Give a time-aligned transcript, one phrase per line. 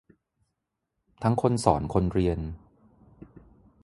[1.23, 2.39] ทั้งคนสอนคนเรียน